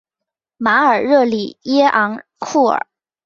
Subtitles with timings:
[0.57, 2.87] 马尔热里耶昂库尔。